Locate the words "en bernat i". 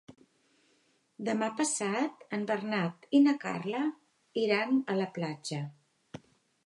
2.37-3.21